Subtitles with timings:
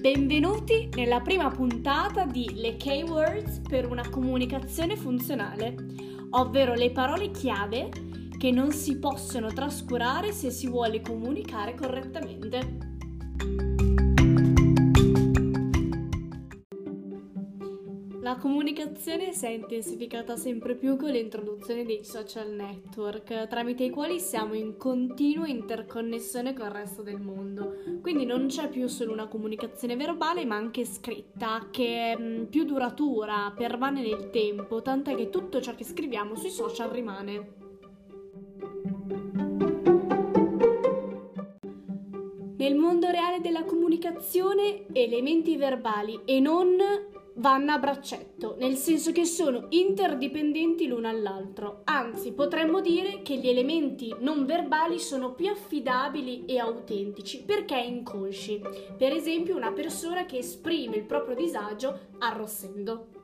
[0.00, 5.74] Benvenuti nella prima puntata di Le K-Words per una comunicazione funzionale,
[6.30, 7.90] ovvero le parole chiave
[8.38, 12.87] che non si possono trascurare se si vuole comunicare correttamente.
[18.28, 24.20] La comunicazione si è intensificata sempre più con l'introduzione dei social network, tramite i quali
[24.20, 27.76] siamo in continua interconnessione con il resto del mondo.
[28.02, 32.64] Quindi non c'è più solo una comunicazione verbale, ma anche scritta, che è mm, più
[32.64, 37.52] duratura, permane nel tempo, tant'è che tutto ciò che scriviamo sui social rimane.
[42.58, 46.76] Nel mondo reale della comunicazione, elementi verbali e non
[47.38, 51.82] vanno a braccetto, nel senso che sono interdipendenti l'uno all'altro.
[51.84, 58.60] Anzi, potremmo dire che gli elementi non verbali sono più affidabili e autentici perché inconsci.
[58.96, 63.17] Per esempio, una persona che esprime il proprio disagio arrossendo.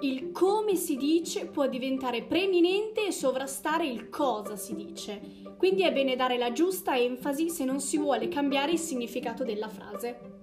[0.00, 5.20] Il come si dice può diventare preeminente e sovrastare il cosa si dice,
[5.56, 9.68] quindi è bene dare la giusta enfasi se non si vuole cambiare il significato della
[9.68, 10.34] frase.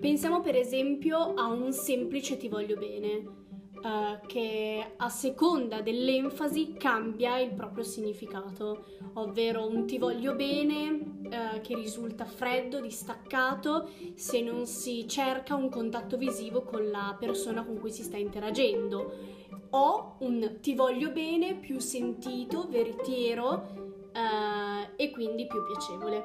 [0.00, 3.43] Pensiamo per esempio a un semplice ti voglio bene
[3.84, 11.60] uh, che a seconda dell'enfasi cambia il proprio significato, ovvero un ti voglio bene uh,
[11.60, 17.78] che risulta freddo, distaccato, se non si cerca un contatto visivo con la persona con
[17.78, 19.12] cui si sta interagendo,
[19.70, 23.66] o un ti voglio bene più sentito, veritiero
[24.12, 26.22] uh, e quindi più piacevole.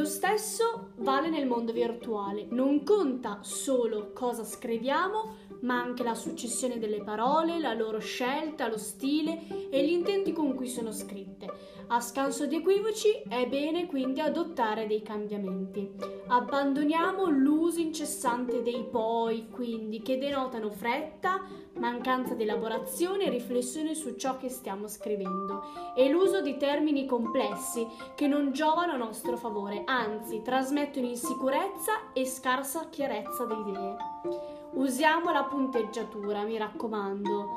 [0.00, 6.78] Lo stesso vale nel mondo virtuale, non conta solo cosa scriviamo, ma anche la successione
[6.78, 11.78] delle parole, la loro scelta, lo stile e gli intenti con cui sono scritte.
[11.92, 15.90] A scanso di equivoci è bene quindi adottare dei cambiamenti.
[16.28, 21.44] Abbandoniamo l'uso incessante dei poi, quindi, che denotano fretta,
[21.78, 25.64] mancanza di elaborazione e riflessione su ciò che stiamo scrivendo,
[25.96, 27.84] e l'uso di termini complessi
[28.14, 34.59] che non giovano a nostro favore, anzi trasmettono insicurezza e scarsa chiarezza di idee.
[34.72, 37.48] Usiamo la punteggiatura, mi raccomando.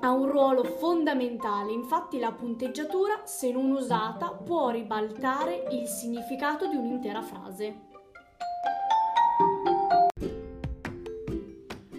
[0.00, 6.74] Ha un ruolo fondamentale, infatti la punteggiatura, se non usata, può ribaltare il significato di
[6.74, 7.88] un'intera frase.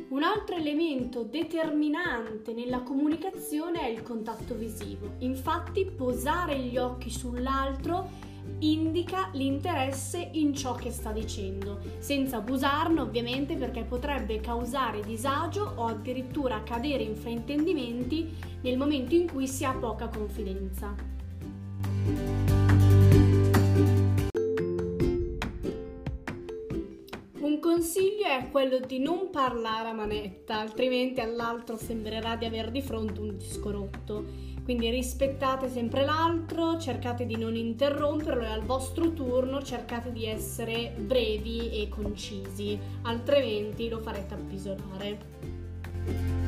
[0.10, 5.12] Un altro elemento determinante nella comunicazione è il contatto visivo.
[5.20, 13.56] Infatti posare gli occhi sull'altro indica l'interesse in ciò che sta dicendo, senza abusarne ovviamente
[13.56, 19.74] perché potrebbe causare disagio o addirittura cadere in fraintendimenti nel momento in cui si ha
[19.74, 20.96] poca confidenza.
[27.40, 32.82] Un consiglio è quello di non parlare a manetta, altrimenti all'altro sembrerà di aver di
[32.82, 39.12] fronte un disco rotto quindi rispettate sempre l'altro, cercate di non interromperlo e al vostro
[39.12, 46.41] turno cercate di essere brevi e concisi, altrimenti lo farete appisolare.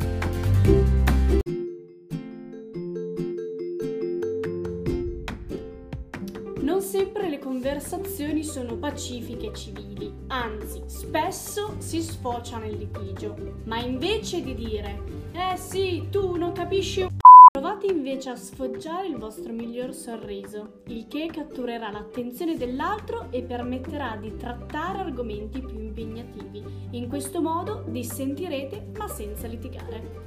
[6.94, 14.44] Sempre le conversazioni sono pacifiche e civili, anzi spesso si sfocia nel litigio, ma invece
[14.44, 15.02] di dire
[15.32, 17.10] eh sì, tu non capisci un
[17.52, 24.16] Provate invece a sfoggiare il vostro miglior sorriso, il che catturerà l'attenzione dell'altro e permetterà
[24.20, 26.64] di trattare argomenti più impegnativi.
[26.92, 30.22] In questo modo dissentirete ma senza litigare.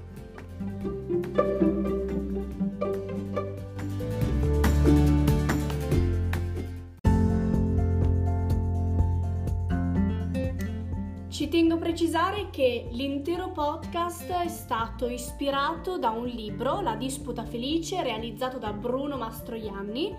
[11.47, 17.45] Ci tengo a precisare che l'intero podcast è stato ispirato da un libro, La disputa
[17.45, 20.13] felice, realizzato da Bruno Mastroianni.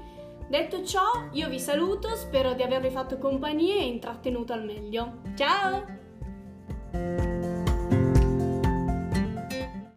[0.48, 5.18] Detto ciò, io vi saluto, spero di avervi fatto compagnia e intrattenuto al meglio.
[5.36, 6.07] Ciao!